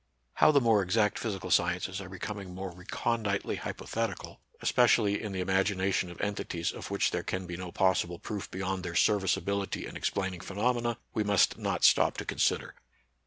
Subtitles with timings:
[0.33, 5.41] How the more exact physical sciences are becoming more reconditely hypothetical, espe cially in the
[5.41, 9.95] imagination of entities of which there can be no possible proof beyond their serviceability in
[9.95, 12.73] explaining phenomena, we must not stop to consider.